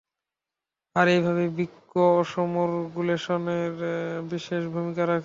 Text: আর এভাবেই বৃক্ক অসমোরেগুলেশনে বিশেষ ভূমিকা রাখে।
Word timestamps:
আর 0.95 1.07
এভাবেই 1.09 1.49
বৃক্ক 1.57 1.91
অসমোরেগুলেশনে 2.15 3.57
বিশেষ 4.31 4.61
ভূমিকা 4.73 5.03
রাখে। 5.03 5.19